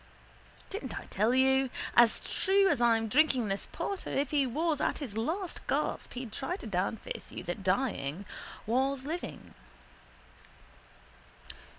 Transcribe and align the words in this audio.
Didn't 0.71 0.99
I 0.99 1.05
tell 1.11 1.31
you? 1.35 1.69
As 1.95 2.19
true 2.21 2.67
as 2.69 2.81
I'm 2.81 3.07
drinking 3.07 3.49
this 3.49 3.67
porter 3.71 4.09
if 4.11 4.31
he 4.31 4.47
was 4.47 4.81
at 4.81 4.97
his 4.97 5.15
last 5.15 5.61
gasp 5.67 6.13
he'd 6.15 6.31
try 6.31 6.55
to 6.55 6.65
downface 6.67 7.31
you 7.31 7.43
that 7.43 7.61
dying 7.61 8.25
was 8.65 9.05
living. 9.05 9.53